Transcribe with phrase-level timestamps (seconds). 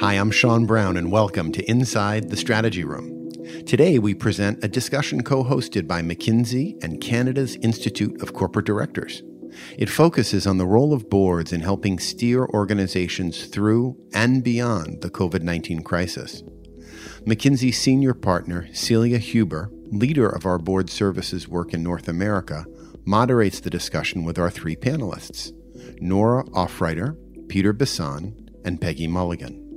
[0.00, 3.30] Hi, I'm Sean Brown, and welcome to Inside the Strategy Room.
[3.66, 9.22] Today, we present a discussion co hosted by McKinsey and Canada's Institute of Corporate Directors.
[9.76, 15.10] It focuses on the role of boards in helping steer organizations through and beyond the
[15.10, 16.42] COVID 19 crisis.
[17.26, 22.64] McKinsey senior partner Celia Huber, leader of our board services work in North America,
[23.04, 25.52] moderates the discussion with our three panelists
[26.00, 27.18] Nora Aufreiter,
[27.50, 29.69] Peter Bisson, and Peggy Mulligan.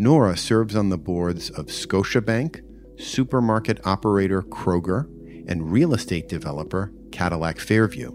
[0.00, 2.62] Nora serves on the boards of Scotiabank,
[2.98, 5.04] supermarket operator Kroger,
[5.46, 8.10] and real estate developer Cadillac Fairview.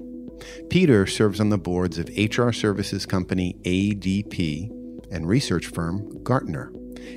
[0.71, 4.71] Peter serves on the boards of HR services company ADP
[5.11, 6.73] and research firm Gartner.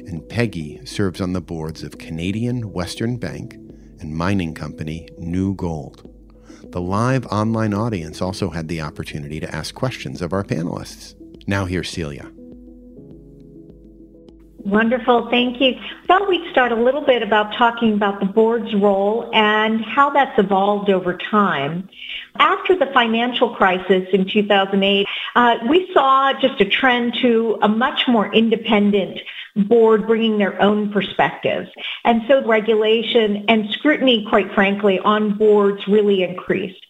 [0.07, 3.55] And Peggy serves on the boards of Canadian Western Bank
[4.01, 6.15] and mining company New Gold.
[6.73, 11.15] The live online audience also had the opportunity to ask questions of our panelists.
[11.47, 12.31] Now, here's Celia.
[14.69, 15.77] Wonderful, thank you.
[16.07, 20.39] Thought we'd start a little bit about talking about the board's role and how that's
[20.39, 21.89] evolved over time.
[22.39, 28.03] After the financial crisis in 2008, uh, we saw just a trend to a much
[28.09, 29.19] more independent
[29.57, 31.71] board bringing their own perspectives.
[32.05, 36.85] And so regulation and scrutiny, quite frankly, on boards really increased.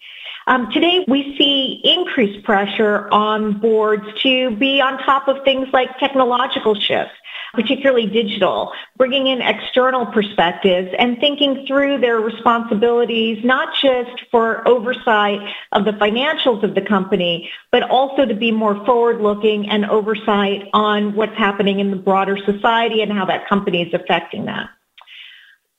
[0.49, 5.99] Um, today, we see increased pressure on boards to be on top of things like
[5.99, 7.13] technological shifts
[7.55, 15.41] particularly digital, bringing in external perspectives and thinking through their responsibilities, not just for oversight
[15.73, 21.15] of the financials of the company, but also to be more forward-looking and oversight on
[21.15, 24.69] what's happening in the broader society and how that company is affecting that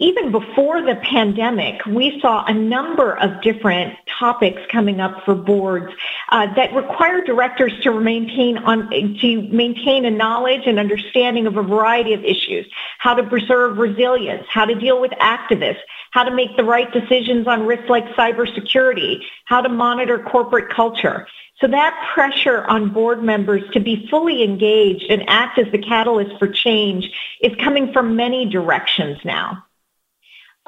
[0.01, 5.93] even before the pandemic, we saw a number of different topics coming up for boards
[6.29, 11.63] uh, that require directors to maintain on to maintain a knowledge and understanding of a
[11.63, 12.65] variety of issues:
[12.97, 17.45] how to preserve resilience, how to deal with activists, how to make the right decisions
[17.45, 21.27] on risks like cybersecurity, how to monitor corporate culture.
[21.59, 26.39] So that pressure on board members to be fully engaged and act as the catalyst
[26.39, 29.65] for change is coming from many directions now.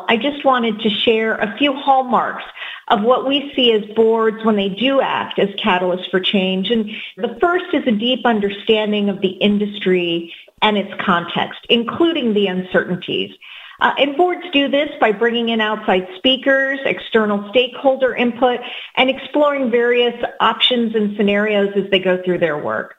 [0.08, 2.44] I just wanted to share a few hallmarks
[2.88, 6.70] of what we see as boards when they do act as catalysts for change.
[6.70, 12.48] And the first is a deep understanding of the industry and its context, including the
[12.48, 13.32] uncertainties.
[13.80, 18.60] Uh, and boards do this by bringing in outside speakers, external stakeholder input,
[18.96, 22.96] and exploring various options and scenarios as they go through their work.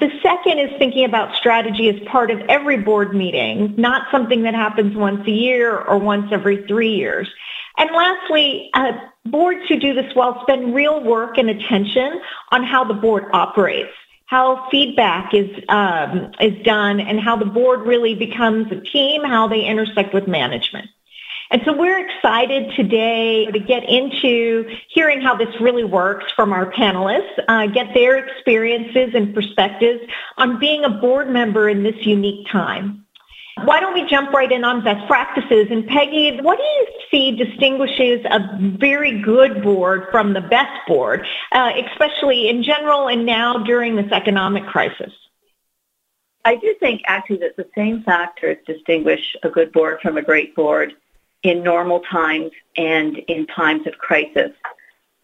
[0.00, 4.54] The second is thinking about strategy as part of every board meeting, not something that
[4.54, 7.28] happens once a year or once every three years.
[7.76, 8.92] And lastly, uh,
[9.24, 12.20] boards who do this well spend real work and attention
[12.50, 13.92] on how the board operates,
[14.26, 19.48] how feedback is um, is done, and how the board really becomes a team, how
[19.48, 20.88] they intersect with management.
[21.50, 26.70] And so we're excited today to get into hearing how this really works from our
[26.70, 30.00] panelists, uh, get their experiences and perspectives
[30.36, 33.06] on being a board member in this unique time.
[33.64, 35.68] Why don't we jump right in on best practices?
[35.70, 38.40] And Peggy, what do you see distinguishes a
[38.78, 44.12] very good board from the best board, uh, especially in general and now during this
[44.12, 45.12] economic crisis?
[46.44, 50.54] I do think actually that the same factors distinguish a good board from a great
[50.54, 50.94] board
[51.42, 54.52] in normal times and in times of crisis.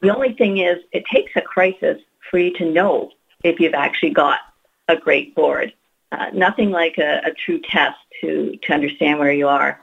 [0.00, 1.98] The only thing is it takes a crisis
[2.30, 3.10] for you to know
[3.42, 4.40] if you've actually got
[4.88, 5.72] a great board.
[6.12, 9.80] Uh, nothing like a, a, true test to, to understand where you are.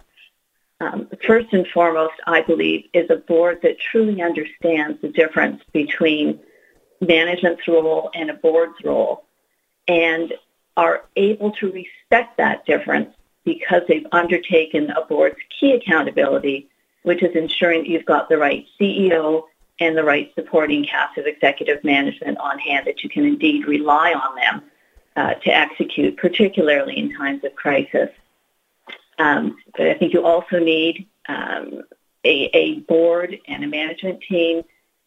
[0.80, 6.40] Um, first and foremost, I believe, is a board that truly understands the difference between
[7.02, 9.25] management's role and a board's role
[9.88, 10.34] and
[10.78, 16.69] are able to respect that difference because they've undertaken a board's key accountability,
[17.03, 19.44] which is ensuring that you've got the right CEO
[19.79, 24.13] and the right supporting cast of executive management on hand that you can indeed rely
[24.13, 24.63] on them
[25.16, 28.09] uh, to execute, particularly in times of crisis.
[29.17, 31.82] Um, but I think you also need um,
[32.23, 34.64] a, a board and a management team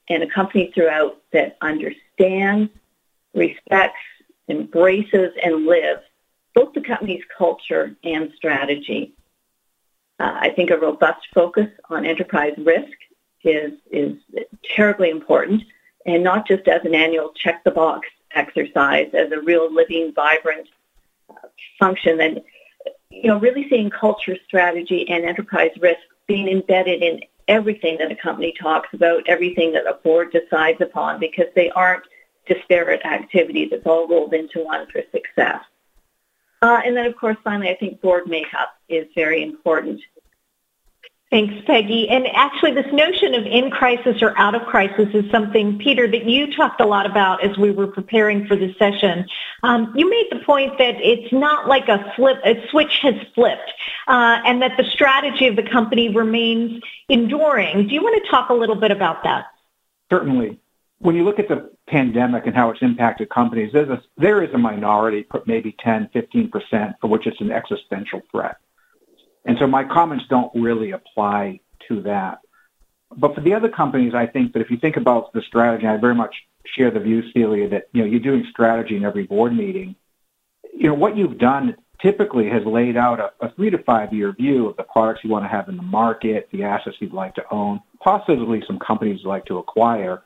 [0.08, 2.70] and a company throughout that understands,
[3.32, 4.00] respects,
[4.48, 6.02] embraces, and lives
[6.54, 9.12] both the company's culture and strategy.
[10.20, 12.96] Uh, I think a robust focus on enterprise risk
[13.42, 14.16] is, is
[14.76, 15.62] terribly important,
[16.06, 20.68] and not just as an annual check the box exercise, as a real living, vibrant
[21.28, 21.34] uh,
[21.78, 22.20] function.
[22.20, 22.40] And
[23.10, 28.16] you know, really seeing culture, strategy, and enterprise risk being embedded in everything that a
[28.16, 32.04] company talks about, everything that a board decides upon, because they aren't
[32.46, 33.68] disparate activities.
[33.72, 35.62] It's all rolled into one for success.
[36.64, 40.00] Uh, and then, of course, finally, I think board makeup is very important.
[41.31, 42.08] Thanks, Peggy.
[42.08, 46.25] And actually, this notion of in crisis or out of crisis is something, Peter, that
[46.25, 49.26] you talked a lot about as we were preparing for this session.
[49.62, 53.70] Um, you made the point that it's not like a flip, a switch has flipped,
[54.08, 57.88] uh, and that the strategy of the company remains enduring.
[57.88, 59.49] Do you want to talk a little bit about that?
[60.10, 60.60] Certainly.
[60.99, 64.52] When you look at the pandemic and how it's impacted companies, there's a, there is
[64.55, 68.56] a minority, maybe 10, 15%, for which it's an existential threat.
[69.44, 72.38] And so my comments don't really apply to that.
[73.17, 75.96] But for the other companies, I think that if you think about the strategy, I
[75.99, 76.35] very much
[76.76, 79.94] share the view, Celia, that you know you're doing strategy in every board meeting.
[80.73, 84.32] You know what you've done typically has laid out a, a three to five year
[84.32, 87.35] view of the products you want to have in the market, the assets you'd like
[87.37, 90.23] to own, possibly some companies you'd like to acquire.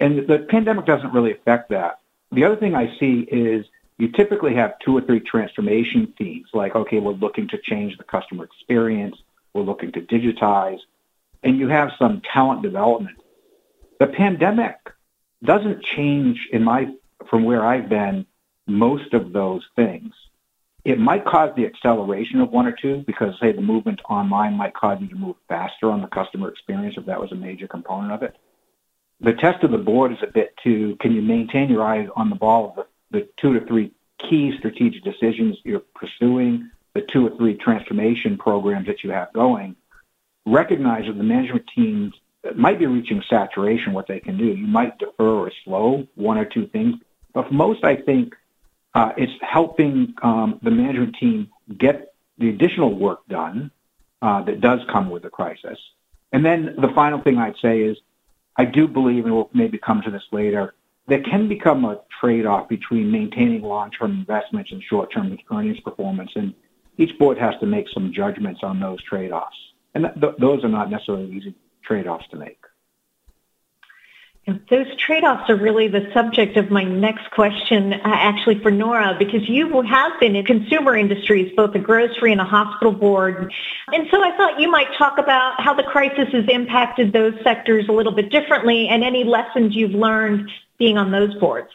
[0.00, 2.00] And the pandemic doesn't really affect that.
[2.32, 3.66] The other thing I see is
[3.98, 8.04] you typically have two or three transformation themes, like, okay, we're looking to change the
[8.04, 9.16] customer experience,
[9.54, 10.78] we're looking to digitize,
[11.42, 13.18] and you have some talent development.
[13.98, 14.76] The pandemic
[15.42, 16.94] doesn't change in my
[17.28, 18.26] from where I've been
[18.66, 20.12] most of those things.
[20.84, 24.74] It might cause the acceleration of one or two because say the movement online might
[24.74, 28.12] cause you to move faster on the customer experience if that was a major component
[28.12, 28.36] of it.
[29.20, 32.30] The test of the board is a bit to can you maintain your eyes on
[32.30, 37.26] the ball of the the two to three key strategic decisions you're pursuing, the two
[37.26, 39.76] or three transformation programs that you have going,
[40.46, 42.14] recognize that the management teams
[42.54, 44.46] might be reaching saturation what they can do.
[44.46, 46.96] You might defer or slow one or two things,
[47.32, 48.34] but most, I think
[48.94, 53.70] uh, it's helping um, the management team get the additional work done
[54.22, 55.78] uh, that does come with the crisis.
[56.32, 57.98] And then the final thing I'd say is
[58.58, 60.74] I do believe, and we'll maybe come to this later,
[61.06, 66.52] there can become a trade-off between maintaining long-term investments and short-term earnings performance, and
[66.98, 69.56] each board has to make some judgments on those trade-offs.
[69.94, 72.58] And th- those are not necessarily easy trade-offs to make.
[74.70, 79.46] Those trade-offs are really the subject of my next question, uh, actually for Nora, because
[79.46, 83.52] you have been in consumer industries, both a grocery and a hospital board.
[83.92, 87.88] And so I thought you might talk about how the crisis has impacted those sectors
[87.88, 91.70] a little bit differently and any lessons you've learned being on those boards?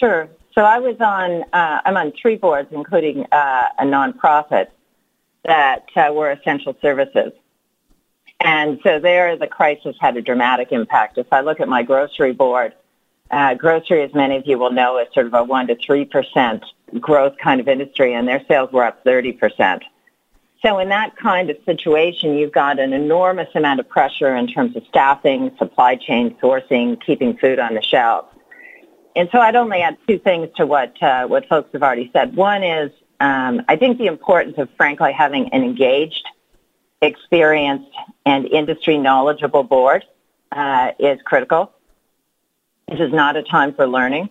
[0.00, 0.28] Sure.
[0.54, 4.68] So I was on, uh, I'm on three boards, including uh, a nonprofit
[5.44, 7.32] that uh, were essential services.
[8.40, 11.18] And so there, the crisis had a dramatic impact.
[11.18, 12.74] If I look at my grocery board,
[13.30, 16.62] uh, grocery, as many of you will know, is sort of a 1 to 3%
[17.00, 19.80] growth kind of industry, and their sales were up 30%.
[20.64, 24.76] So in that kind of situation, you've got an enormous amount of pressure in terms
[24.76, 28.28] of staffing, supply chain, sourcing, keeping food on the shelves.
[29.16, 32.34] And so I'd only add two things to what uh, what folks have already said.
[32.34, 32.90] One is
[33.20, 36.26] um, I think the importance of, frankly, having an engaged,
[37.04, 37.90] experienced,
[38.26, 40.04] and industry knowledgeable board
[40.52, 41.72] uh, is critical.
[42.88, 44.28] This is not a time for learning.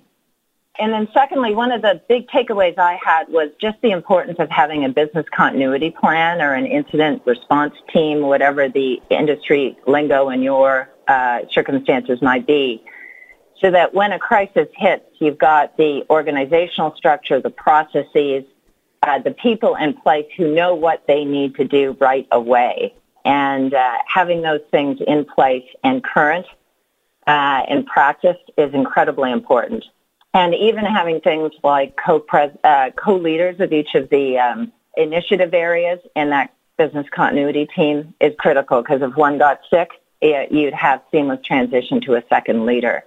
[0.79, 4.49] And then secondly, one of the big takeaways I had was just the importance of
[4.49, 10.41] having a business continuity plan or an incident response team, whatever the industry lingo in
[10.41, 12.83] your uh, circumstances might be,
[13.61, 18.43] so that when a crisis hits, you've got the organizational structure, the processes,
[19.03, 22.93] uh, the people in place who know what they need to do right away.
[23.25, 26.45] And uh, having those things in place and current
[27.27, 29.85] uh, in practice is incredibly important
[30.33, 35.99] and even having things like co-pres- uh, co-leaders of each of the um, initiative areas
[36.15, 39.91] in that business continuity team is critical because if one got sick,
[40.21, 43.03] it, you'd have seamless transition to a second leader.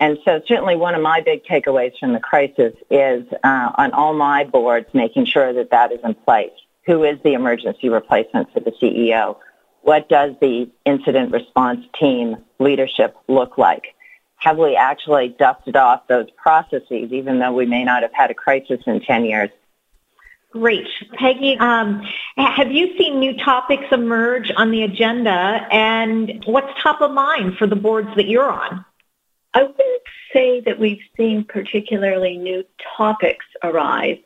[0.00, 4.14] And so certainly one of my big takeaways from the crisis is uh, on all
[4.14, 6.50] my boards making sure that that is in place.
[6.86, 9.36] Who is the emergency replacement for the CEO?
[9.82, 13.94] What does the incident response team leadership look like?
[14.40, 18.34] have we actually dusted off those processes, even though we may not have had a
[18.34, 19.50] crisis in 10 years?
[20.50, 20.86] Great.
[21.12, 22.02] Peggy, um,
[22.36, 25.30] have you seen new topics emerge on the agenda
[25.70, 28.84] and what's top of mind for the boards that you're on?
[29.54, 30.02] I wouldn't
[30.32, 32.64] say that we've seen particularly new
[32.96, 34.18] topics arise.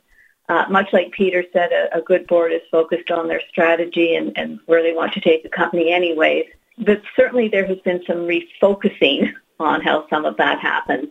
[0.47, 4.31] Uh, much like Peter said, a, a, good board is focused on their strategy and,
[4.37, 6.45] and where they want to take the company anyways.
[6.77, 11.07] But certainly there has been some refocusing on how some of that happens.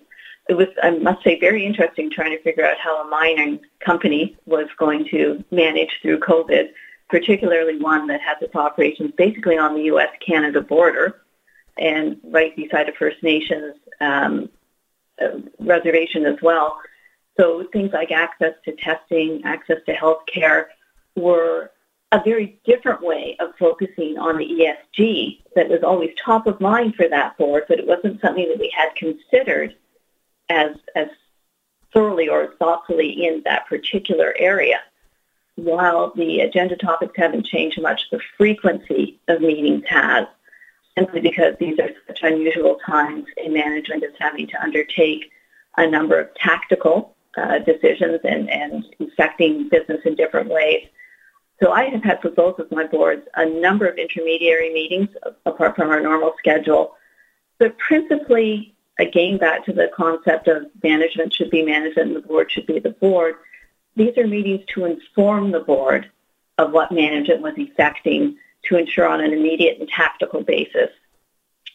[0.48, 4.36] It was, I must say, very interesting trying to figure out how a mining company
[4.46, 6.68] was going to manage through COVID,
[7.08, 11.23] particularly one that has its operations basically on the U.S.-Canada border
[11.76, 14.50] and right beside a First Nations um,
[15.58, 16.80] reservation as well.
[17.36, 20.70] So things like access to testing, access to health care
[21.16, 21.70] were
[22.12, 26.94] a very different way of focusing on the ESG that was always top of mind
[26.94, 29.74] for that board, but it wasn't something that we had considered
[30.48, 31.08] as, as
[31.92, 34.80] thoroughly or thoughtfully in that particular area.
[35.56, 40.26] While the agenda topics haven't changed much, the frequency of meetings has,
[40.96, 45.30] simply because these are such unusual times and management is having to undertake
[45.76, 50.86] a number of tactical uh, decisions and, and affecting business in different ways.
[51.62, 55.08] So I have had for both of my boards a number of intermediary meetings
[55.46, 56.96] apart from our normal schedule,
[57.58, 62.50] but principally, again, back to the concept of management should be management and the board
[62.50, 63.36] should be the board.
[63.96, 66.10] These are meetings to inform the board
[66.58, 68.36] of what management was effecting
[68.68, 70.90] to ensure on an immediate and tactical basis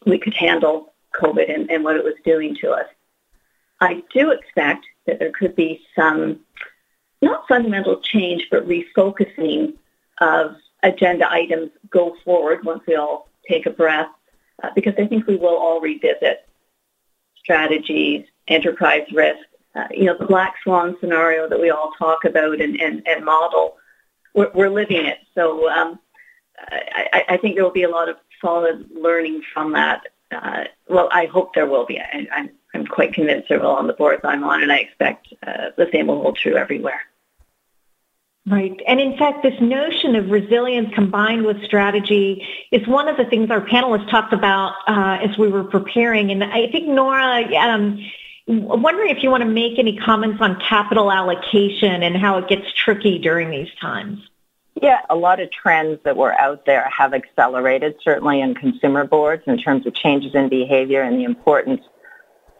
[0.05, 2.86] we could handle COVID and, and what it was doing to us.
[3.81, 6.41] I do expect that there could be some,
[7.22, 9.74] not fundamental change, but refocusing
[10.19, 14.10] of agenda items go forward once we all take a breath,
[14.63, 16.48] uh, because I think we will all revisit
[17.38, 19.39] strategies, enterprise risk,
[19.75, 23.24] uh, you know, the black swan scenario that we all talk about and, and, and
[23.24, 23.77] model.
[24.34, 25.19] We're, we're living it.
[25.36, 26.00] So um,
[26.71, 30.07] I, I, think there will be a lot of solid learning from that.
[30.31, 31.99] Uh, well, I hope there will be.
[31.99, 35.33] I, I'm, I'm quite convinced there will on the boards I'm on, and I expect
[35.45, 37.01] uh, the same will hold true everywhere.
[38.49, 38.79] Right.
[38.87, 43.51] And in fact, this notion of resilience combined with strategy is one of the things
[43.51, 46.31] our panelists talked about uh, as we were preparing.
[46.31, 47.99] And I think, Nora, um,
[48.47, 52.71] wondering if you want to make any comments on capital allocation and how it gets
[52.73, 54.19] tricky during these times.
[54.81, 59.43] Yeah, a lot of trends that were out there have accelerated, certainly in consumer boards,
[59.45, 61.81] in terms of changes in behavior and the importance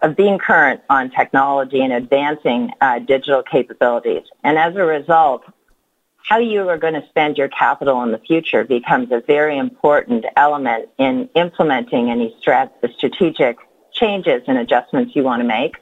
[0.02, 4.24] of being current on technology and advancing uh, digital capabilities.
[4.44, 5.44] And as a result,
[6.24, 10.26] how you are going to spend your capital in the future becomes a very important
[10.36, 13.58] element in implementing any strat- strategic
[13.94, 15.76] changes and adjustments you want to make.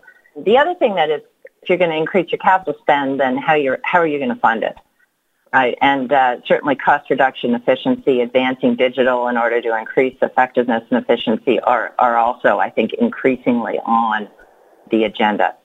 [0.46, 1.22] The other thing that is,
[1.62, 4.34] if you're going to increase your capital spend, then how, you're, how are you going
[4.34, 4.78] to fund it?
[5.54, 11.02] Right, and uh, certainly cost reduction, efficiency, advancing digital in order to increase effectiveness and
[11.02, 14.28] efficiency are, are also, I think, increasingly on
[14.92, 15.56] the agenda.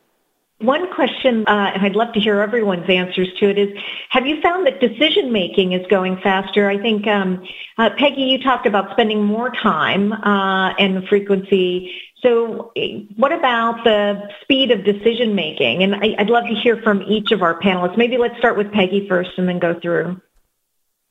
[0.62, 3.76] One question, uh, and I'd love to hear everyone's answers to it, is
[4.10, 6.70] have you found that decision making is going faster?
[6.70, 7.44] I think, um,
[7.78, 11.92] uh, Peggy, you talked about spending more time uh, and frequency.
[12.22, 12.72] So
[13.16, 15.82] what about the speed of decision making?
[15.82, 17.98] And I, would love to hear from each of our panelists.
[17.98, 20.20] Maybe let's start with Peggy first and then go through.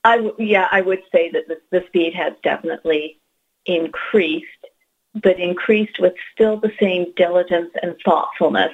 [0.06, 3.20] I, yeah, I would say that the, the speed has definitely
[3.66, 4.48] increased,
[5.14, 8.72] but increased with still the same diligence and thoughtfulness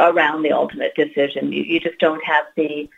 [0.00, 1.52] around the ultimate decision.
[1.52, 2.88] You, you just don't have the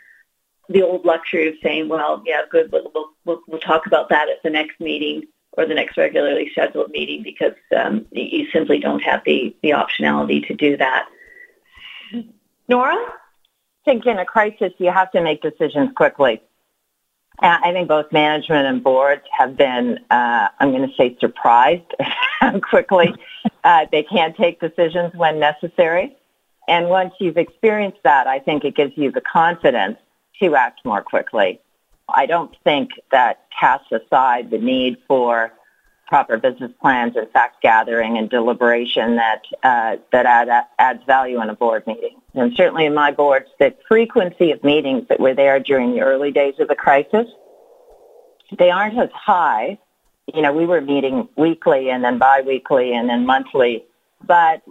[0.69, 4.43] the old luxury of saying, well, yeah, good, we'll, we'll, we'll talk about that at
[4.43, 9.23] the next meeting or the next regularly scheduled meeting because um, you simply don't have
[9.27, 11.09] the, the optionality to do that.
[12.69, 12.95] Nora?
[12.95, 16.41] I think in a crisis, you have to make decisions quickly.
[17.43, 21.91] Uh, I think both management and boards have been, uh, I'm going to say, surprised
[21.99, 23.13] how quickly
[23.65, 26.17] uh, they can take decisions when necessary.
[26.69, 29.99] And once you've experienced that, I think it gives you the confidence
[30.41, 31.61] to act more quickly.
[32.09, 35.53] I don't think that casts aside the need for
[36.07, 41.49] proper business plans and fact gathering and deliberation that uh, that add, adds value in
[41.49, 42.21] a board meeting.
[42.35, 46.31] And certainly in my boards, the frequency of meetings that were there during the early
[46.31, 47.27] days of the crisis,
[48.59, 49.79] they aren't as high.
[50.33, 53.85] You know, we were meeting weekly and then biweekly and then monthly,
[54.23, 54.63] but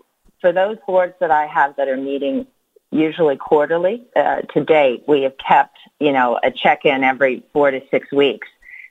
[0.41, 2.47] for those boards that I have that are meeting
[2.91, 7.79] usually quarterly, uh, to date, we have kept, you know, a check-in every four to
[7.89, 8.47] six weeks.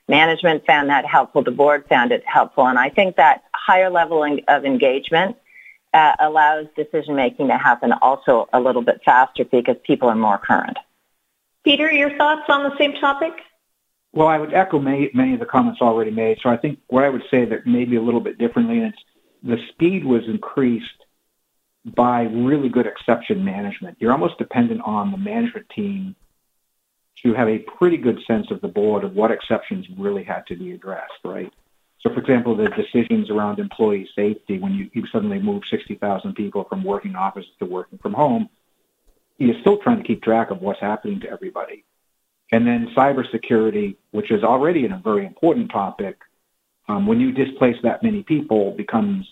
[0.07, 1.43] Management found that helpful.
[1.43, 2.65] The board found it helpful.
[2.65, 5.37] And I think that higher level of engagement
[5.93, 10.39] uh, allows decision making to happen also a little bit faster because people are more
[10.39, 10.77] current.
[11.63, 13.33] Peter, your thoughts on the same topic?
[14.13, 16.39] Well, I would echo many, many of the comments already made.
[16.41, 19.03] So I think what I would say that maybe a little bit differently, and it's
[19.43, 20.85] the speed was increased
[21.83, 23.97] by really good exception management.
[23.99, 26.15] You're almost dependent on the management team
[27.23, 30.55] to have a pretty good sense of the board of what exceptions really had to
[30.55, 31.51] be addressed, right?
[32.01, 36.63] So, for example, the decisions around employee safety, when you, you suddenly move 60,000 people
[36.63, 38.49] from working offices to working from home,
[39.37, 41.83] you're still trying to keep track of what's happening to everybody.
[42.51, 46.17] And then cybersecurity, which is already a very important topic,
[46.87, 49.31] um, when you displace that many people, becomes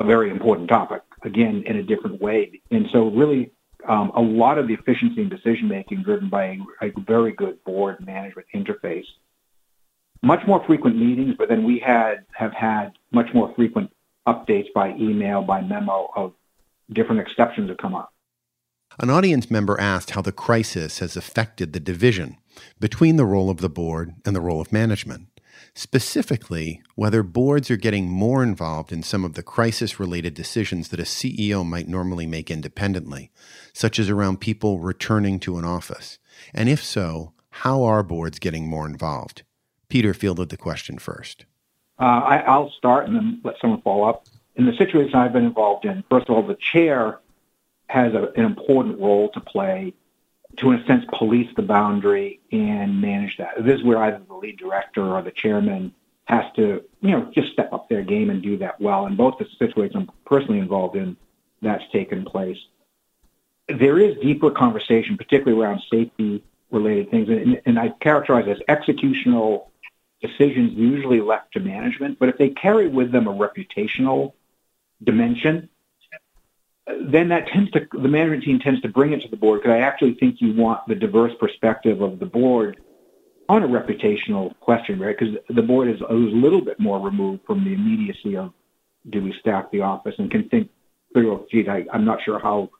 [0.00, 2.60] a very important topic again in a different way.
[2.70, 3.50] And so really
[3.88, 7.62] um, a lot of the efficiency and decision making driven by a, a very good
[7.64, 9.06] board management interface.
[10.22, 13.90] Much more frequent meetings, but then we had have had much more frequent
[14.26, 16.32] updates by email, by memo of
[16.92, 18.12] different exceptions that come up.
[19.00, 22.38] An audience member asked how the crisis has affected the division
[22.80, 25.26] between the role of the board and the role of management.
[25.74, 31.00] Specifically, whether boards are getting more involved in some of the crisis related decisions that
[31.00, 33.30] a CEO might normally make independently,
[33.72, 36.18] such as around people returning to an office.
[36.52, 39.42] And if so, how are boards getting more involved?
[39.88, 41.44] Peter fielded the question first.
[41.98, 42.04] Uh,
[42.46, 44.26] I, will start and then let someone follow up.
[44.56, 47.20] In the situation I've been involved in, first of all, the chair
[47.88, 49.94] has a, an important role to play
[50.58, 53.64] to, in a sense, police the boundary and manage that.
[53.64, 55.94] This is where either the lead director or the chairman
[56.26, 59.06] has to, you know, just step up their game and do that well.
[59.06, 61.16] And both the situations I'm personally involved in,
[61.60, 62.58] that's taken place.
[63.68, 69.68] There is deeper conversation, particularly around safety related things, and, and I characterize as executional
[70.20, 72.18] decisions usually left to management.
[72.18, 74.32] But if they carry with them a reputational
[75.02, 75.68] dimension,
[76.86, 79.74] then that tends to the management team tends to bring it to the board because
[79.74, 82.78] I actually think you want the diverse perspective of the board
[83.48, 85.16] on a reputational question, right?
[85.18, 88.52] Because the board is a little bit more removed from the immediacy of
[89.08, 90.70] do we staff the office and can think
[91.12, 92.70] through, oh, gee, I, I'm not sure how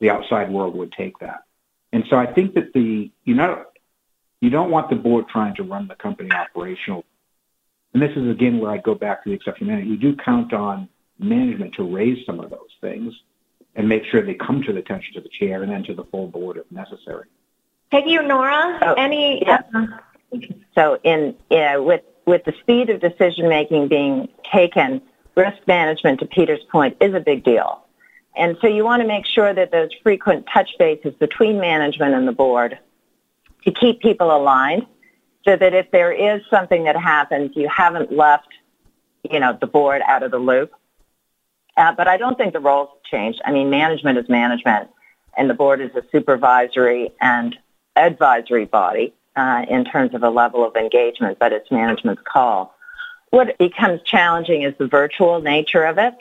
[0.00, 1.44] the outside world would take that.
[1.92, 3.64] And so I think that the you know
[4.40, 7.04] you don't want the board trying to run the company operational.
[7.92, 9.66] And this is again where I go back to the exception.
[9.66, 13.12] Management, you do count on management to raise some of those things
[13.74, 16.04] and make sure they come to the attention of the chair and then to the
[16.04, 17.26] full board if necessary.
[17.90, 19.42] Peggy or Nora, oh, any?
[19.44, 19.62] Yeah.
[20.74, 25.02] so in with with the speed of decision making being taken,
[25.36, 27.84] risk management, to Peter's point, is a big deal.
[28.36, 32.26] And so you want to make sure that those frequent touch bases between management and
[32.26, 32.78] the board
[33.64, 34.86] to keep people aligned
[35.44, 38.48] so that if there is something that happens, you haven't left,
[39.28, 40.72] you know, the board out of the loop.
[41.76, 43.40] Uh, but I don't think the roles have changed.
[43.44, 44.90] I mean, management is management,
[45.36, 47.56] and the board is a supervisory and
[47.96, 52.74] advisory body uh, in terms of a level of engagement, but it's management's call.
[53.30, 56.14] What becomes challenging is the virtual nature of it.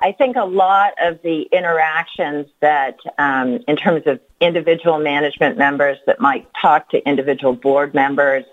[0.00, 5.98] I think a lot of the interactions that, um, in terms of individual management members
[6.06, 8.44] that might talk to individual board members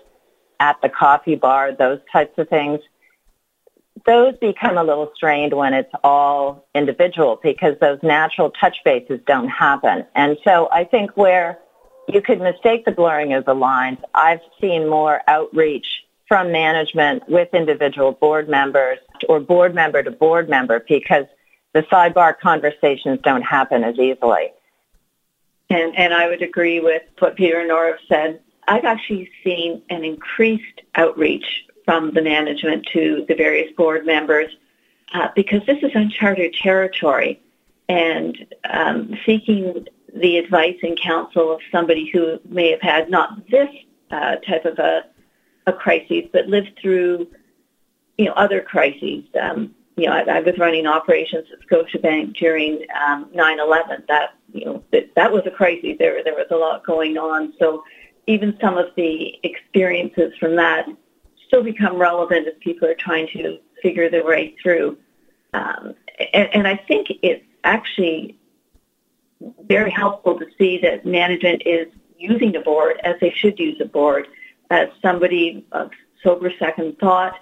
[0.60, 2.80] at the coffee bar, those types of things,
[4.06, 9.48] those become a little strained when it's all individual because those natural touch bases don't
[9.48, 10.04] happen.
[10.14, 11.58] And so I think where
[12.08, 15.86] you could mistake the blurring of the lines, I've seen more outreach
[16.26, 21.26] from management with individual board members or board member to board member because
[21.72, 24.52] the sidebar conversations don't happen as easily.
[25.68, 28.40] And, and I would agree with what Peter and Nora said.
[28.66, 34.48] I've actually seen an increased outreach from the management to the various board members
[35.12, 37.42] uh, because this is uncharted territory
[37.88, 43.68] and um, seeking the advice and counsel of somebody who may have had not this
[44.12, 45.02] uh, type of a,
[45.66, 47.26] a crisis, but lived through,
[48.18, 49.24] you know, other crises.
[49.40, 54.06] Um, you know, I, I was running operations at Scotiabank during um, 9/11.
[54.06, 55.96] That you know, that, that was a crisis.
[55.98, 57.52] There, there was a lot going on.
[57.58, 57.82] So,
[58.28, 60.86] even some of the experiences from that
[61.50, 64.96] still become relevant as people are trying to figure their way through.
[65.52, 65.94] Um,
[66.32, 68.38] and, and I think it's actually
[69.66, 73.84] very helpful to see that management is using the board as they should use the
[73.84, 74.28] board
[74.70, 75.90] as somebody of
[76.22, 77.34] sober second thought,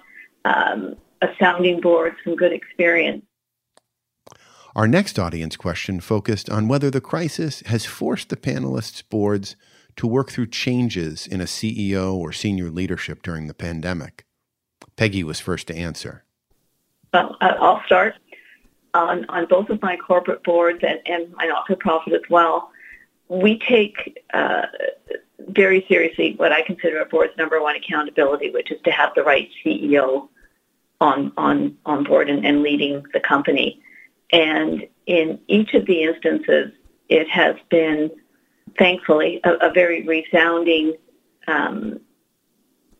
[0.43, 3.23] um, a sounding board, some good experience.
[4.75, 9.55] Our next audience question focused on whether the crisis has forced the panelists' boards
[9.95, 14.25] to work through changes in a CEO or senior leadership during the pandemic?
[14.95, 16.23] Peggy was first to answer.
[17.13, 18.15] Well, I'll start.
[18.93, 22.71] On, on both of my corporate boards and, and my not-for-profit as well,
[23.27, 24.63] we take uh,
[25.47, 29.23] very seriously what I consider a board's number one accountability, which is to have the
[29.23, 30.27] right CEO
[31.01, 33.81] on on on board and, and leading the company.
[34.31, 36.71] And in each of the instances,
[37.07, 38.11] it has been
[38.77, 40.95] thankfully, a, a very resounding
[41.47, 41.99] um,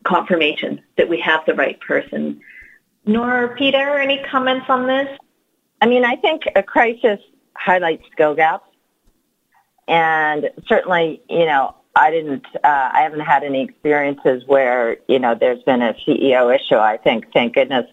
[0.04, 2.40] confirmation that we have the right person.
[3.04, 5.08] Nor Peter, any comments on this?
[5.80, 7.20] I mean, I think a crisis
[7.54, 8.66] highlights skill gaps.
[9.88, 15.34] And certainly, you know, I didn't, uh, I haven't had any experiences where, you know,
[15.38, 16.76] there's been a CEO issue.
[16.76, 17.86] I think, thank goodness,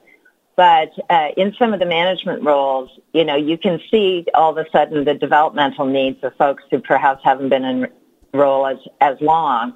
[0.57, 4.57] But uh, in some of the management roles, you know, you can see all of
[4.57, 7.87] a sudden the developmental needs of folks who perhaps haven't been in
[8.33, 9.75] role as, as long.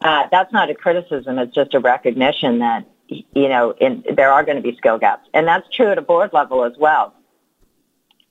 [0.00, 1.38] Uh, that's not a criticism.
[1.38, 5.28] It's just a recognition that, you know, in, there are going to be skill gaps.
[5.34, 7.14] And that's true at a board level as well.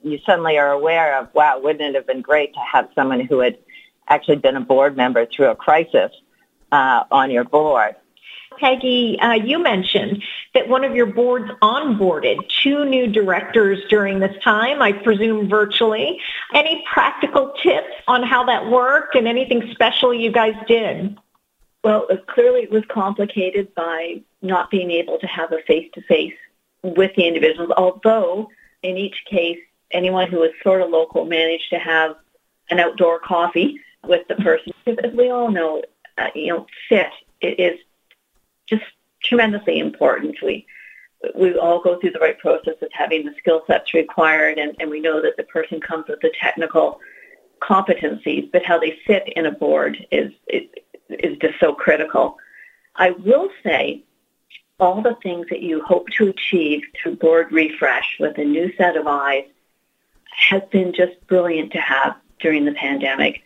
[0.03, 3.41] You suddenly are aware of, wow, wouldn't it have been great to have someone who
[3.41, 3.59] had
[4.07, 6.11] actually been a board member through a crisis
[6.71, 7.95] uh, on your board?
[8.62, 14.36] Peggy, uh, you mentioned that one of your boards onboarded two new directors during this
[14.43, 16.19] time, I presume virtually.
[16.54, 21.17] Any practical tips on how that worked and anything special you guys did?
[21.84, 26.36] Well, clearly it was complicated by not being able to have a face-to-face
[26.84, 28.47] with the individuals, although
[28.84, 32.15] in each case, anyone who was sort of local managed to have
[32.69, 34.74] an outdoor coffee with the person.
[34.86, 35.82] Because as we all know,
[36.17, 37.10] uh, you know, fit
[37.41, 37.80] is
[38.71, 38.84] just
[39.23, 40.38] tremendously important.
[40.43, 40.65] We
[41.36, 44.89] we all go through the right process of having the skill sets required, and, and
[44.89, 46.99] we know that the person comes with the technical
[47.62, 50.63] competencies, but how they fit in a board is, is,
[51.10, 52.38] is just so critical.
[52.95, 54.03] I will say
[54.79, 58.97] all the things that you hope to achieve through board refresh with a new set
[58.97, 59.45] of eyes
[60.49, 63.43] has been just brilliant to have during the pandemic.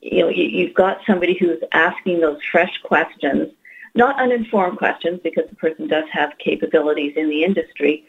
[0.00, 3.52] You know, you, have got somebody who's asking those fresh questions
[3.94, 8.06] not uninformed questions because the person does have capabilities in the industry,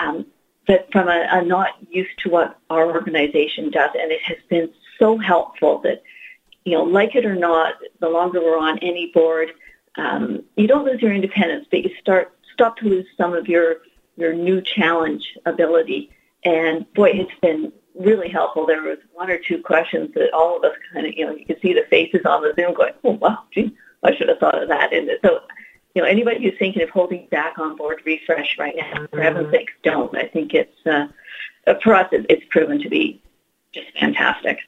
[0.00, 0.26] um,
[0.66, 3.90] but from a, a not used to what our organization does.
[3.98, 6.02] And it has been so helpful that,
[6.64, 9.50] you know, like it or not, the longer we're on any board,
[9.96, 13.76] um, you don't lose your independence, but you start stop to lose some of your
[14.16, 16.10] your new challenge ability.
[16.44, 18.66] And boy, it's been really helpful.
[18.66, 21.46] There was one or two questions that all of us kind of, you know, you
[21.46, 24.62] could see the faces on the Zoom going, oh, wow, gee, I should have thought
[24.62, 24.92] of that.
[24.92, 25.40] And so,
[25.94, 29.50] you know, anybody who's thinking of holding back on board refresh right now, for heaven's
[29.50, 30.14] sakes, don't.
[30.16, 31.06] I think it's, uh,
[31.82, 33.22] for us, it's proven to be
[33.72, 34.58] just fantastic.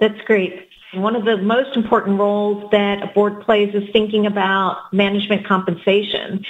[0.00, 0.66] That's great.
[0.94, 6.44] One of the most important roles that a board plays is thinking about management compensation.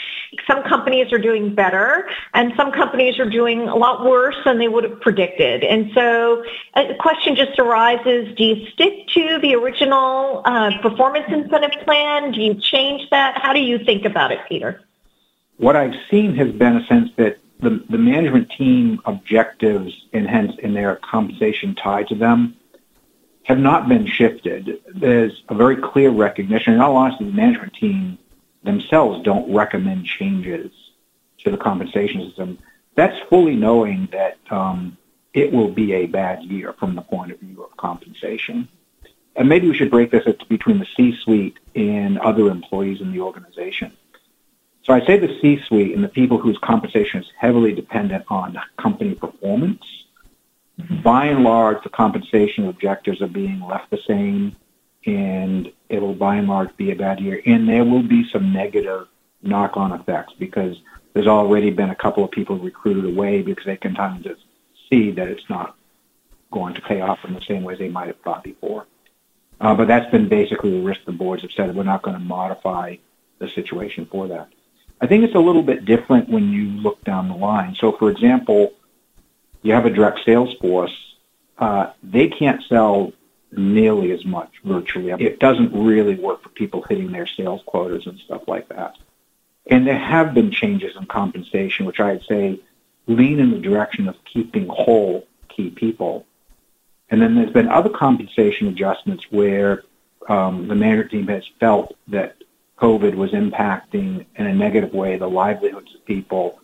[0.46, 4.68] Some companies are doing better and some companies are doing a lot worse than they
[4.68, 5.62] would have predicted.
[5.62, 6.42] And so
[6.74, 12.32] the question just arises, do you stick to the original uh, performance incentive plan?
[12.32, 13.38] Do you change that?
[13.42, 14.80] How do you think about it, Peter?
[15.58, 20.52] What I've seen has been a sense that the, the management team objectives and hence
[20.60, 22.56] in their compensation tied to them
[23.50, 24.80] have not been shifted.
[24.94, 26.74] There's a very clear recognition.
[26.74, 28.16] In all honesty, the management team
[28.62, 30.70] themselves don't recommend changes
[31.38, 32.58] to the compensation system.
[32.94, 34.96] That's fully knowing that um,
[35.34, 38.68] it will be a bad year from the point of view of compensation.
[39.34, 43.90] And maybe we should break this between the C-suite and other employees in the organization.
[44.84, 49.16] So I say the C-suite and the people whose compensation is heavily dependent on company
[49.16, 49.84] performance
[50.90, 54.56] by and large, the compensation objectives are being left the same,
[55.06, 57.40] and it will by and large be a bad year.
[57.46, 59.06] And there will be some negative
[59.42, 60.76] knock-on effects because
[61.14, 64.36] there's already been a couple of people recruited away because they can kind of
[64.90, 65.76] see that it's not
[66.50, 68.86] going to pay off in the same way they might have thought before.
[69.60, 72.24] Uh, but that's been basically the risk the boards have said we're not going to
[72.24, 72.96] modify
[73.38, 74.48] the situation for that.
[75.00, 77.74] I think it's a little bit different when you look down the line.
[77.74, 78.72] So, for example,
[79.62, 80.96] you have a direct sales force,
[81.58, 83.12] uh, they can't sell
[83.52, 85.10] nearly as much virtually.
[85.10, 88.96] It doesn't really work for people hitting their sales quotas and stuff like that.
[89.66, 92.60] And there have been changes in compensation, which I'd say
[93.06, 96.26] lean in the direction of keeping whole key people.
[97.10, 99.82] And then there's been other compensation adjustments where
[100.28, 102.36] um, the management team has felt that
[102.78, 106.60] COVID was impacting in a negative way the livelihoods of people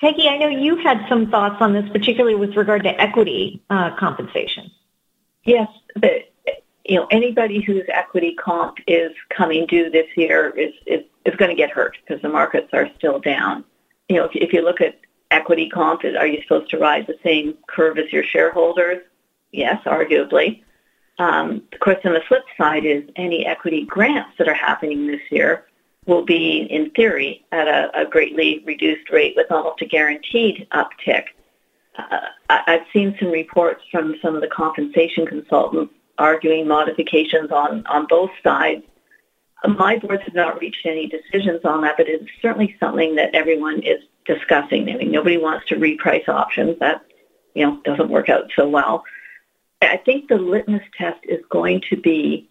[0.00, 3.96] Peggy, I know you had some thoughts on this, particularly with regard to equity uh,
[3.96, 4.70] compensation.
[5.44, 6.32] Yes, but
[6.84, 11.50] you know anybody whose equity comp is coming due this year is is, is going
[11.50, 13.64] to get hurt because the markets are still down.
[14.08, 17.18] You know, if, if you look at equity comp, are you supposed to ride the
[17.24, 18.98] same curve as your shareholders?
[19.52, 20.62] Yes, arguably.
[21.18, 25.20] Um, of course, on the flip side is any equity grants that are happening this
[25.30, 25.64] year
[26.08, 31.24] will be, in theory, at a, a greatly reduced rate with almost a guaranteed uptick.
[31.96, 38.06] Uh, I've seen some reports from some of the compensation consultants arguing modifications on, on
[38.08, 38.82] both sides.
[39.66, 43.82] My boards have not reached any decisions on that, but it's certainly something that everyone
[43.82, 44.88] is discussing.
[44.88, 46.78] I mean, nobody wants to reprice options.
[46.78, 47.04] That,
[47.54, 49.04] you know, doesn't work out so well.
[49.82, 52.47] I think the litmus test is going to be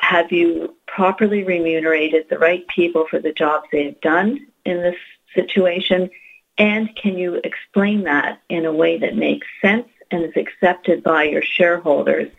[0.00, 4.96] have you properly remunerated the right people for the jobs they have done in this
[5.34, 6.10] situation?
[6.58, 11.24] And can you explain that in a way that makes sense and is accepted by
[11.24, 12.30] your shareholders?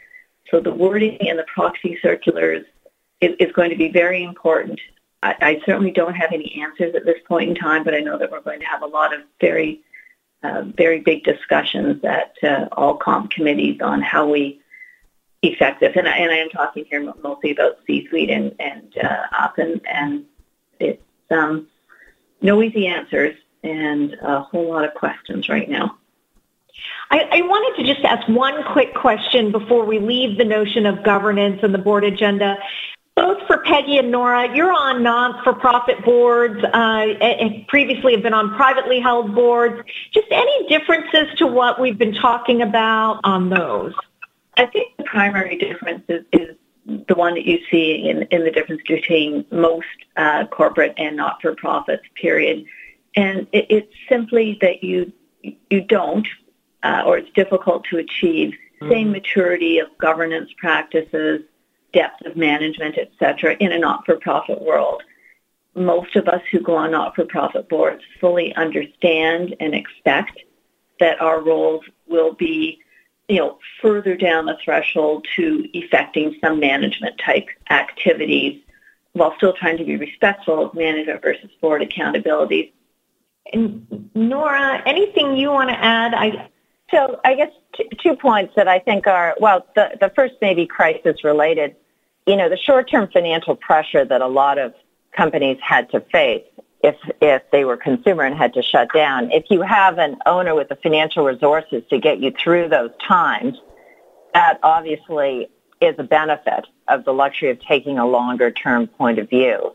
[0.49, 2.65] So the wording in the proxy circulars
[3.21, 4.79] is, is going to be very important.
[5.23, 8.17] I, I, certainly don't have any answers at this point in time, but I know
[8.17, 9.81] that we're going to have a lot of very,
[10.43, 14.59] uh, very big discussions at uh, all comp committees on how we
[15.43, 15.93] effect this.
[15.95, 20.25] And I, and I am talking here mostly about C-suite and, and uh, and,
[20.79, 21.01] it's
[21.31, 21.67] um,
[22.41, 25.97] no easy answers and a whole lot of questions right now.
[27.11, 31.03] I, I, wanted to just ask one quick question before we leave the notion of
[31.03, 32.57] governance and the board agenda.
[33.15, 38.55] Both for Peggy and Nora, you're on non-for-profit boards, uh, and previously have been on
[38.55, 39.87] privately held boards.
[40.11, 43.93] Just any differences to what we've been talking about on those?
[44.57, 46.55] I think the primary difference is, is
[47.07, 49.87] the one that you see in, in the difference between most
[50.17, 52.65] uh, corporate and not-for-profits, period.
[53.15, 55.11] And it, it's simply that you
[55.69, 56.27] you don't,
[56.83, 58.89] uh, or it's difficult to achieve, mm-hmm.
[58.89, 61.41] same maturity of governance practices,
[61.91, 65.03] depth of management, etc., in a not-for-profit world.
[65.75, 70.39] Most of us who go on not-for-profit boards fully understand and expect
[70.99, 72.79] that our roles will be,
[73.27, 78.61] you know, further down the threshold to effecting some management type activities
[79.13, 82.73] while still trying to be respectful of management versus board accountability.
[83.51, 86.13] And Nora, anything you want to add?
[86.13, 86.49] I
[86.91, 89.65] so I guess t- two points that I think are well.
[89.75, 91.75] The the first maybe crisis related.
[92.25, 94.73] You know, the short term financial pressure that a lot of
[95.15, 96.45] companies had to face
[96.83, 99.31] if if they were consumer and had to shut down.
[99.31, 103.57] If you have an owner with the financial resources to get you through those times,
[104.33, 105.47] that obviously
[105.81, 109.73] is a benefit of the luxury of taking a longer term point of view.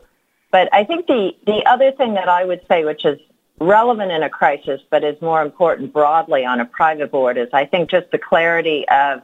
[0.51, 3.19] But I think the, the other thing that I would say, which is
[3.59, 7.65] relevant in a crisis, but is more important broadly on a private board is I
[7.65, 9.21] think just the clarity of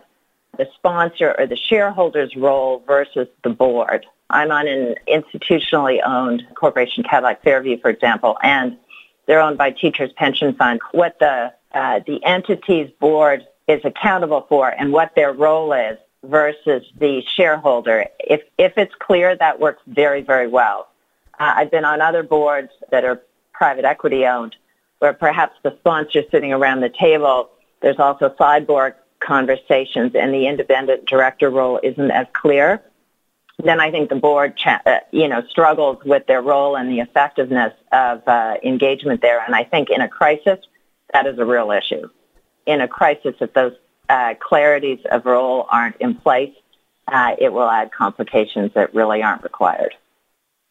[0.57, 4.05] the sponsor or the shareholder's role versus the board.
[4.29, 8.77] I'm on an institutionally owned corporation, Cadillac Fairview, for example, and
[9.27, 10.79] they're owned by Teachers Pension Fund.
[10.91, 16.83] What the uh, the entity's board is accountable for and what their role is versus
[16.97, 18.05] the shareholder.
[18.19, 20.87] If if it's clear, that works very very well.
[21.39, 23.21] Uh, I've been on other boards that are
[23.53, 24.55] private equity owned,
[24.99, 27.49] where perhaps the sponsor sitting around the table,
[27.81, 32.81] there's also sideboard conversations and the independent director role isn't as clear,
[33.63, 37.73] then I think the board, uh, you know, struggles with their role and the effectiveness
[37.91, 39.43] of uh, engagement there.
[39.43, 40.59] And I think in a crisis,
[41.13, 42.09] that is a real issue.
[42.65, 43.73] In a crisis, if those
[44.09, 46.53] uh, clarities of role aren't in place,
[47.07, 49.95] uh, it will add complications that really aren't required.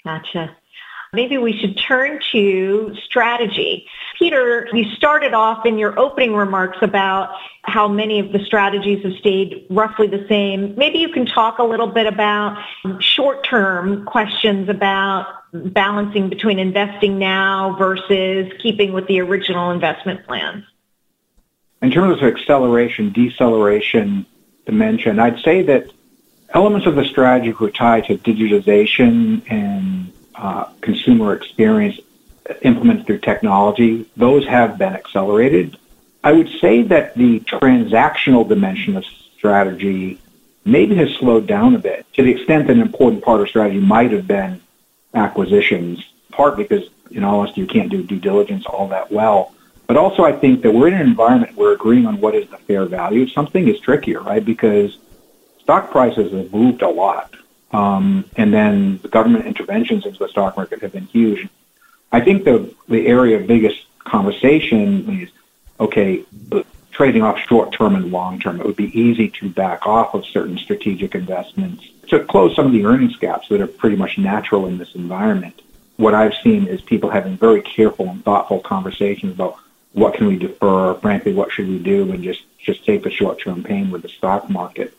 [0.04, 0.54] Gotcha
[1.14, 3.86] maybe we should turn to strategy.
[4.18, 7.30] Peter, you started off in your opening remarks about
[7.62, 10.74] how many of the strategies have stayed roughly the same.
[10.76, 12.62] Maybe you can talk a little bit about
[13.00, 20.66] short-term questions about balancing between investing now versus keeping with the original investment plan.
[21.82, 24.26] In terms of acceleration, deceleration
[24.64, 25.90] dimension, I'd say that
[26.50, 32.00] elements of the strategy were tied to digitization and uh, consumer experience
[32.62, 35.78] implemented through technology, those have been accelerated.
[36.22, 39.04] I would say that the transactional dimension of
[39.36, 40.20] strategy
[40.64, 43.80] maybe has slowed down a bit to the extent that an important part of strategy
[43.80, 44.60] might have been
[45.14, 49.52] acquisitions, part because, in all honesty, you can't do due diligence all that well.
[49.86, 52.56] But also, I think that we're in an environment where agreeing on what is the
[52.56, 54.42] fair value of something is trickier, right?
[54.44, 54.96] Because
[55.60, 57.34] stock prices have moved a lot.
[57.72, 61.48] Um, and then the government interventions into the stock market have been huge.
[62.14, 65.30] I think the the area of biggest conversation is
[65.80, 66.22] okay,
[66.52, 68.60] uh, trading off short term and long term.
[68.60, 72.72] It would be easy to back off of certain strategic investments to close some of
[72.72, 75.60] the earnings gaps that are pretty much natural in this environment.
[75.96, 79.56] What I've seen is people having very careful and thoughtful conversations about
[79.92, 83.40] what can we defer, frankly, what should we do, and just just take the short
[83.40, 84.94] term pain with the stock market.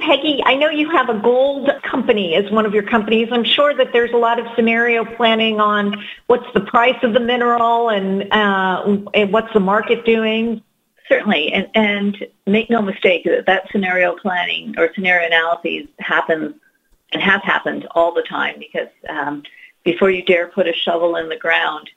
[0.00, 3.28] Peggy, I know you have a gold company as one of your companies.
[3.30, 7.20] I'm sure that there's a lot of scenario planning on what's the price of the
[7.20, 10.62] mineral and, uh, and what's the market doing.
[11.08, 16.54] Certainly, and, and make no mistake that that scenario planning or scenario analyses happens
[17.12, 19.42] and have happened all the time because um,
[19.84, 21.90] before you dare put a shovel in the ground,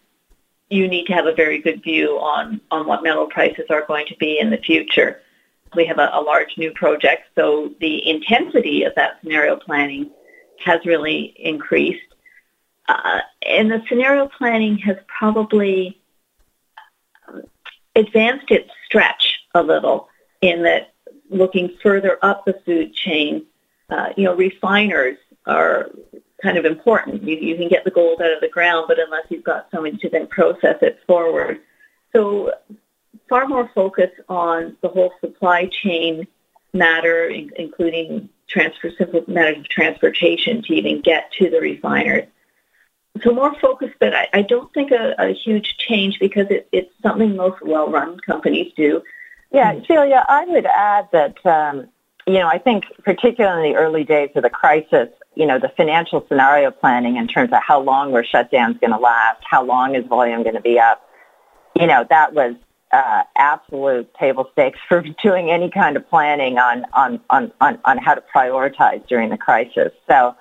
[0.69, 4.05] you need to have a very good view on, on what metal prices are going
[4.07, 5.21] to be in the future.
[5.75, 10.11] We have a, a large new project, so the intensity of that scenario planning
[10.63, 12.01] has really increased.
[12.87, 15.99] Uh, and the scenario planning has probably
[17.95, 20.07] advanced its stretch a little
[20.41, 20.93] in that
[21.29, 23.45] looking further up the food chain,
[23.89, 25.89] uh, you know, refiners are
[26.41, 27.23] kind of important.
[27.23, 29.97] You, you can get the gold out of the ground, but unless you've got someone
[29.99, 31.59] to then process it forward.
[32.13, 32.53] So
[33.29, 36.27] far more focus on the whole supply chain
[36.73, 42.25] matter, in, including transfer simple matters of transportation to even get to the refiners.
[43.23, 46.91] So more focus, but I, I don't think a, a huge change because it, it's
[47.01, 49.01] something most well-run companies do.
[49.51, 51.87] Yeah, Celia, I would add that, um,
[52.27, 55.69] you know, I think particularly in the early days of the crisis, you know, the
[55.69, 59.95] financial scenario planning in terms of how long were shutdowns going to last, how long
[59.95, 61.09] is volume going to be up,
[61.75, 62.55] you know, that was
[62.91, 67.97] uh, absolute table stakes for doing any kind of planning on, on, on, on, on
[67.97, 69.91] how to prioritize during the crisis.
[70.09, 70.35] So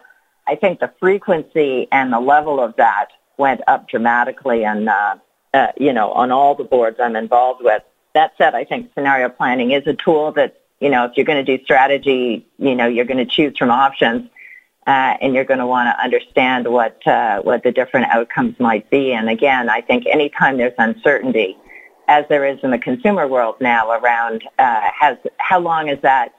[0.47, 5.17] I think the frequency and the level of that went up dramatically and, uh,
[5.53, 7.83] uh, you know, on all the boards I'm involved with.
[8.15, 11.45] That said, I think scenario planning is a tool that, you know, if you're going
[11.45, 14.31] to do strategy, you know, you're going to choose from options.
[14.87, 18.89] Uh, and you're going to want to understand what uh, what the different outcomes might
[18.89, 19.13] be.
[19.13, 21.57] And again, I think anytime there's uncertainty,
[22.09, 26.35] as there is in the consumer world now around uh, has how long is that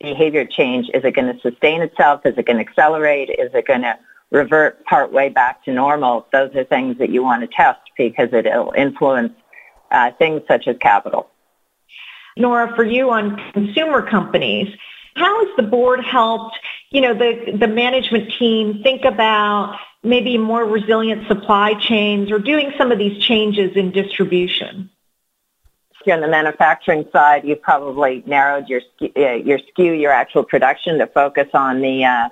[0.00, 0.88] behavior change?
[0.92, 2.22] Is it going to sustain itself?
[2.24, 3.30] Is it going to accelerate?
[3.30, 3.98] Is it going to
[4.30, 6.26] revert part way back to normal?
[6.32, 9.32] Those are things that you want to test because it'll influence
[9.90, 11.30] uh, things such as capital.
[12.36, 14.68] Nora, for you on consumer companies,
[15.14, 16.58] how has the board helped,
[16.90, 22.72] you know, the, the management team think about maybe more resilient supply chains or doing
[22.76, 24.90] some of these changes in distribution?
[26.06, 30.98] You're on the manufacturing side, you've probably narrowed your uh, your SKU, your actual production,
[30.98, 32.28] to focus on the uh,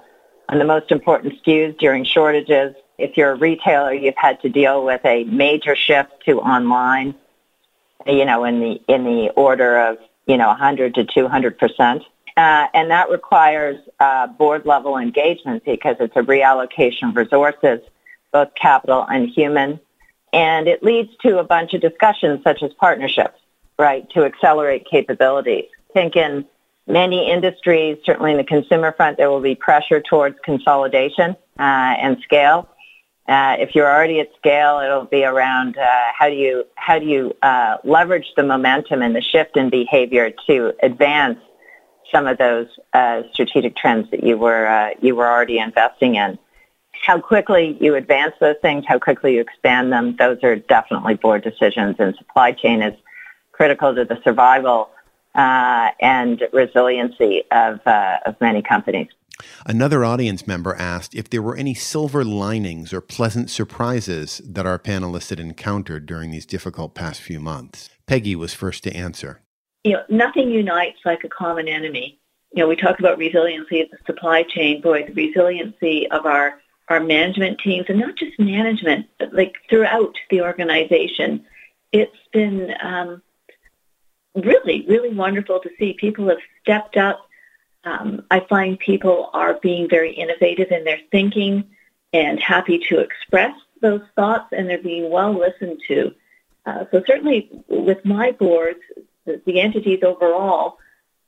[0.48, 2.74] on the most important SKUs during shortages.
[2.98, 7.16] If you're a retailer, you've had to deal with a major shift to online
[8.06, 12.02] you know, in the in the order of you know 100 to 200 percent,
[12.36, 17.80] uh, and that requires uh, board level engagement because it's a reallocation of resources,
[18.32, 19.80] both capital and human,
[20.32, 23.38] and it leads to a bunch of discussions such as partnerships,
[23.78, 25.66] right, to accelerate capabilities.
[25.90, 26.46] I think in
[26.86, 32.18] many industries, certainly in the consumer front, there will be pressure towards consolidation uh, and
[32.22, 32.68] scale.
[33.26, 37.06] Uh, if you're already at scale, it'll be around uh, how do you how do
[37.06, 41.38] you uh, leverage the momentum and the shift in behavior to advance
[42.12, 46.38] some of those uh, strategic trends that you were uh, you were already investing in.
[47.06, 51.42] How quickly you advance those things, how quickly you expand them, those are definitely board
[51.42, 51.96] decisions.
[51.98, 52.94] And supply chain is
[53.56, 54.90] critical to the survival
[55.34, 59.08] uh, and resiliency of of many companies.
[59.66, 64.78] Another audience member asked if there were any silver linings or pleasant surprises that our
[64.78, 67.90] panelists had encountered during these difficult past few months.
[68.06, 69.40] Peggy was first to answer.
[69.82, 72.18] You know, nothing unites like a common enemy.
[72.52, 74.80] You know, we talk about resiliency of the supply chain.
[74.80, 80.14] Boy, the resiliency of our, our management teams, and not just management, but like throughout
[80.30, 81.44] the organization.
[81.92, 83.22] It's been um,
[84.34, 87.28] really, really wonderful to see people have stepped up
[87.84, 91.64] um, I find people are being very innovative in their thinking
[92.12, 96.14] and happy to express those thoughts, and they're being well listened to.
[96.64, 98.80] Uh, so certainly with my boards,
[99.26, 100.78] the, the, entities overall,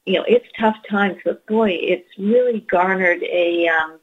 [0.06, 3.98] you know, it's tough times, but boy, it's really garnered a um,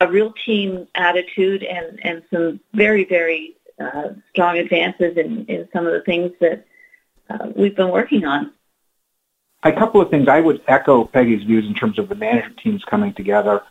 [0.00, 5.86] a real team attitude and, and some very, very uh, strong advances in, in some
[5.86, 6.66] of the things that
[7.28, 8.52] uh, we've been working on
[9.62, 12.84] a couple of things I would echo Peggy's views in terms of the management teams
[12.84, 13.62] coming together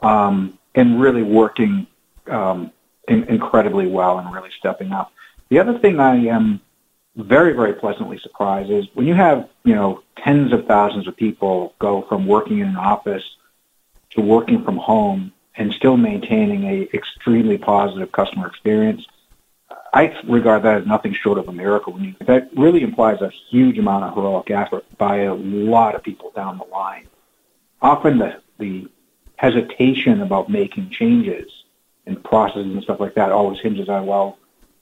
[0.00, 1.86] um, and really working
[2.28, 2.70] um,
[3.08, 5.12] in, incredibly well and really stepping up.
[5.48, 6.60] The other thing I am
[7.16, 11.74] very, very pleasantly surprised is when you have, you know, tens of thousands of people
[11.78, 13.24] go from working in an office
[14.10, 19.04] to working from home and still maintaining a extremely positive customer experience–
[19.92, 21.98] I regard that as nothing short of a miracle.
[22.26, 26.58] That really implies a huge amount of heroic effort by a lot of people down
[26.58, 27.08] the line.
[27.82, 28.88] Often the, the
[29.36, 31.50] hesitation about making changes
[32.06, 34.38] and processes and stuff like that always hinges on, well,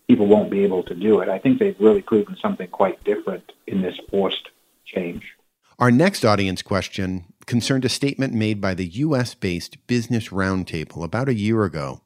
[0.06, 1.28] people won't be able to do it.
[1.28, 4.50] I think they've really proven something quite different in this forced
[4.84, 5.34] change.
[5.78, 9.34] Our next audience question concerned a statement made by the U.S.
[9.34, 12.02] based Business Roundtable about a year ago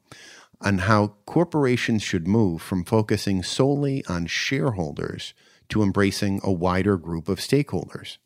[0.65, 5.35] on how corporations should move from focusing solely on shareholders
[5.69, 8.17] to embracing a wider group of stakeholders.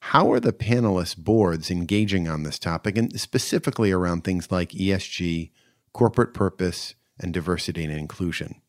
[0.00, 5.50] How are the panelists' boards engaging on this topic, and specifically around things like ESG,
[5.92, 8.60] corporate purpose, and diversity and inclusion.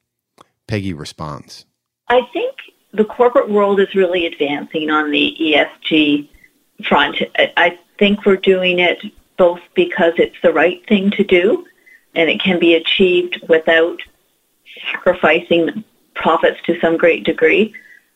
[0.68, 1.66] Peggy responds.
[2.08, 2.56] I think
[2.94, 6.30] the corporate world is really advancing on the ESG
[6.86, 7.18] front.
[7.38, 9.00] I think we're doing it
[9.38, 11.66] both because it's the right thing to do
[12.16, 14.00] and it can be achieved without
[14.92, 15.84] sacrificing
[16.14, 17.74] profits to some great degree.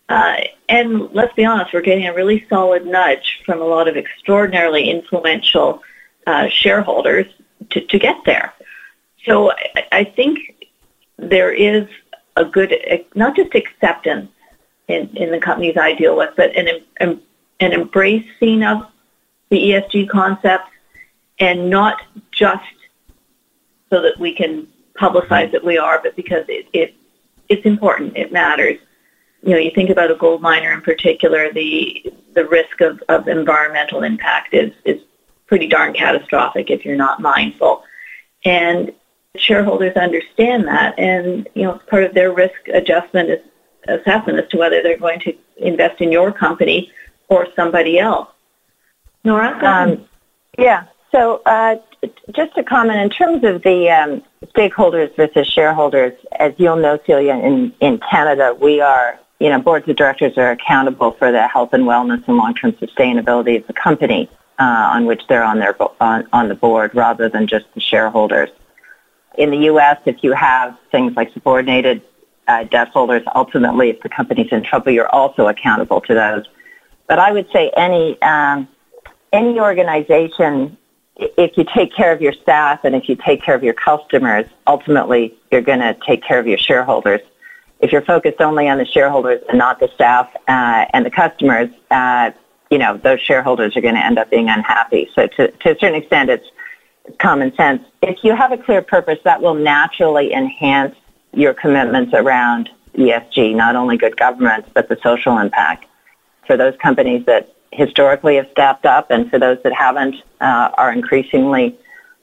[0.09, 0.37] Uh,
[0.69, 4.89] and let's be honest, we're getting a really solid nudge from a lot of extraordinarily
[4.89, 5.83] influential
[6.25, 7.25] uh, shareholders
[7.71, 8.53] to, to get there.
[9.25, 10.65] So I, I think
[11.17, 11.87] there is
[12.35, 12.73] a good,
[13.15, 14.31] not just acceptance
[14.87, 17.21] in, in the companies I deal with, but an, an
[17.59, 18.87] embracing of
[19.49, 20.71] the ESG concepts
[21.39, 22.63] and not just
[23.89, 24.67] so that we can
[24.99, 26.95] publicize that we are, but because it, it
[27.49, 28.77] it's important, it matters.
[29.43, 33.27] You know, you think about a gold miner in particular, the the risk of, of
[33.27, 35.01] environmental impact is, is
[35.47, 37.83] pretty darn catastrophic if you're not mindful.
[38.45, 38.91] And
[39.35, 43.39] shareholders understand that and you know it's part of their risk adjustment is,
[43.87, 46.91] assessment as to whether they're going to invest in your company
[47.29, 48.27] or somebody else.
[49.23, 49.57] Nora?
[49.65, 50.07] Um,
[50.57, 50.85] yeah.
[51.11, 51.77] So uh,
[52.31, 54.23] just a comment in terms of the um,
[54.55, 59.87] stakeholders versus shareholders, as you'll know, Celia, in, in Canada, we are, you know, boards
[59.87, 64.29] of directors are accountable for the health and wellness and long-term sustainability of the company
[64.59, 68.49] uh, on which they're on their on, on the board, rather than just the shareholders.
[69.37, 72.01] In the U.S., if you have things like subordinated
[72.47, 76.45] uh, debt holders, ultimately, if the company's in trouble, you're also accountable to those.
[77.07, 78.67] But I would say any um,
[79.31, 80.77] any organization
[81.17, 84.45] if you take care of your staff and if you take care of your customers,
[84.67, 87.21] ultimately you're going to take care of your shareholders.
[87.79, 91.69] If you're focused only on the shareholders and not the staff uh, and the customers,
[91.91, 92.31] uh,
[92.69, 95.09] you know those shareholders are going to end up being unhappy.
[95.15, 96.47] So to, to a certain extent, it's,
[97.19, 97.83] common sense.
[98.01, 100.95] If you have a clear purpose, that will naturally enhance
[101.33, 105.85] your commitments around ESG, not only good governance but the social impact.
[106.45, 110.91] For those companies that historically have stepped up, and for those that haven't, uh, are
[110.91, 111.77] increasingly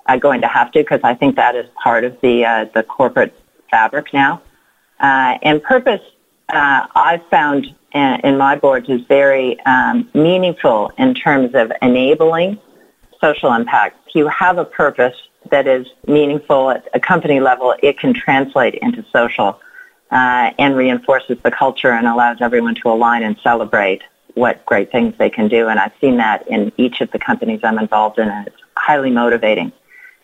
[0.07, 2.82] uh, going to have to, because I think that is part of the uh, the
[2.82, 3.34] corporate
[3.70, 4.42] fabric now.
[5.01, 6.01] Uh, and purpose,
[6.49, 12.59] uh, I've found in, in, my boards is very um, meaningful in terms of enabling
[13.20, 13.99] social impact.
[14.09, 15.16] If you have a purpose
[15.51, 19.61] that is meaningful at a company level, it can translate into social.
[20.11, 24.03] Uh, and reinforces the culture and allows everyone to align and celebrate
[24.35, 25.68] what great things they can do.
[25.68, 29.11] And I've seen that in each of the companies I'm involved in, and it's highly
[29.11, 29.72] motivating.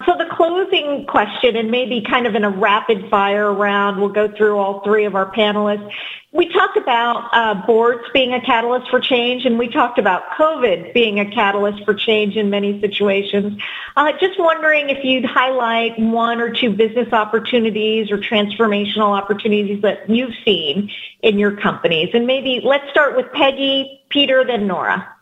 [0.07, 4.29] So the closing question, and maybe kind of in a rapid fire round, we'll go
[4.35, 5.91] through all three of our panelists.
[6.33, 10.95] We talked about uh, boards being a catalyst for change, and we talked about COVID
[10.95, 13.61] being a catalyst for change in many situations.
[13.95, 20.09] Uh, just wondering if you'd highlight one or two business opportunities or transformational opportunities that
[20.09, 20.91] you've seen
[21.23, 22.11] in your companies.
[22.15, 25.15] And maybe let's start with Peggy, Peter, then Nora.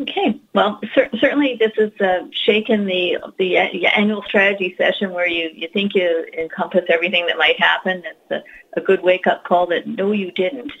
[0.00, 0.40] Okay.
[0.54, 5.68] Well, cer- certainly this is uh, shaken the the annual strategy session where you, you
[5.68, 8.02] think you encompass everything that might happen.
[8.04, 10.72] It's a, a good wake up call that no, you didn't.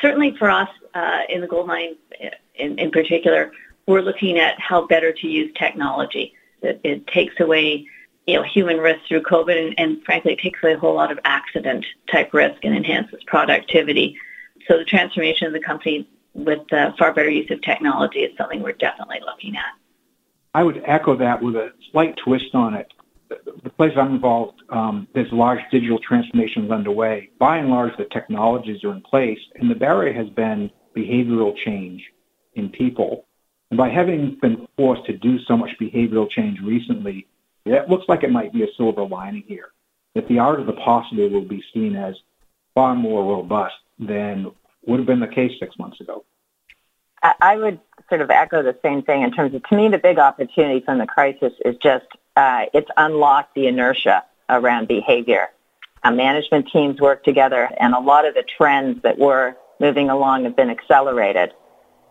[0.00, 1.96] Certainly for us uh, in the gold mine
[2.54, 3.52] in, in particular,
[3.86, 6.34] we're looking at how better to use technology.
[6.62, 7.86] It, it takes away
[8.26, 11.12] you know, human risk through COVID and, and frankly it takes away a whole lot
[11.12, 14.16] of accident type risk and enhances productivity.
[14.66, 18.62] So the transformation of the company with the far better use of technology is something
[18.62, 19.72] we're definitely looking at.
[20.52, 22.92] I would echo that with a slight twist on it.
[23.62, 27.30] The place I'm involved, um, there's large digital transformations underway.
[27.38, 32.02] By and large, the technologies are in place, and the barrier has been behavioral change
[32.54, 33.26] in people.
[33.70, 37.26] And by having been forced to do so much behavioral change recently,
[37.64, 39.70] it looks like it might be a silver lining here.
[40.14, 42.14] That the art of the possible will be seen as
[42.74, 44.52] far more robust than
[44.86, 46.24] would have been the case six months ago.
[47.40, 47.80] I would
[48.10, 50.98] sort of echo the same thing in terms of, to me, the big opportunity from
[50.98, 52.04] the crisis is just
[52.36, 55.48] uh, it's unlocked the inertia around behavior.
[56.02, 60.44] Uh, management teams work together, and a lot of the trends that were moving along
[60.44, 61.52] have been accelerated.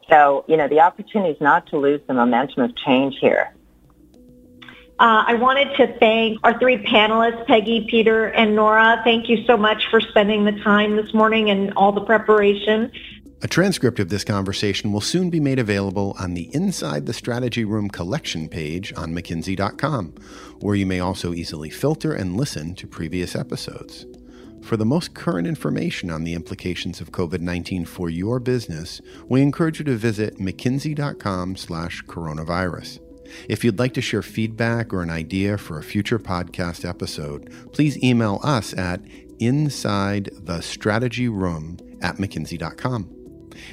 [0.09, 3.53] So, you know, the opportunity is not to lose the momentum of change here.
[5.03, 9.01] Uh, I wanted to thank our three panelists, Peggy, Peter, and Nora.
[9.03, 12.89] Thank you so much for spending the time this morning and all the preparation.
[13.41, 17.65] A transcript of this conversation will soon be made available on the Inside the Strategy
[17.65, 20.13] Room collection page on McKinsey.com,
[20.61, 24.05] where you may also easily filter and listen to previous episodes.
[24.61, 29.79] For the most current information on the implications of COVID-19 for your business, we encourage
[29.79, 33.02] you to visit mckinsey.com slash coronavirus.
[33.49, 38.01] If you'd like to share feedback or an idea for a future podcast episode, please
[38.03, 39.01] email us at
[39.39, 43.09] inside the strategy room at mckinsey.com.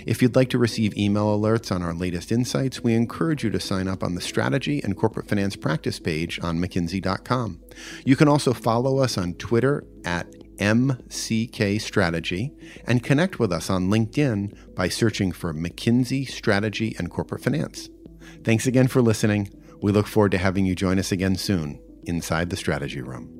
[0.06, 3.60] If you'd like to receive email alerts on our latest insights, we encourage you to
[3.60, 7.60] sign up on the Strategy and Corporate Finance Practice page on McKinsey.com.
[8.04, 10.26] You can also follow us on Twitter at
[10.58, 12.52] MCK Strategy
[12.86, 17.88] and connect with us on LinkedIn by searching for McKinsey Strategy and Corporate Finance.
[18.42, 19.50] Thanks again for listening.
[19.82, 23.39] We look forward to having you join us again soon inside the Strategy Room.